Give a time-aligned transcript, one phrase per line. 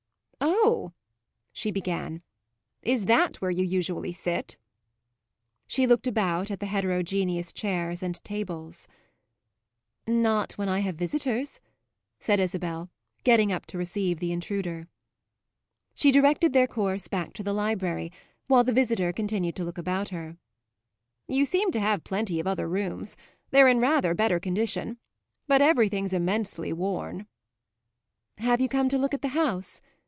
[0.63, 0.93] "Oh,"
[1.53, 2.21] she began,
[2.81, 4.57] "is that where you usually sit?"
[5.67, 8.87] She looked about at the heterogeneous chairs and tables.
[10.07, 11.59] "Not when I have visitors,"
[12.19, 12.89] said Isabel,
[13.23, 14.87] getting up to receive the intruder.
[15.95, 18.11] She directed their course back to the library
[18.47, 20.37] while the visitor continued to look about her.
[21.27, 23.17] "You seem to have plenty of other rooms;
[23.49, 24.97] they're in rather better condition.
[25.47, 27.27] But everything's immensely worn."
[28.37, 29.81] "Have you come to look at the house?"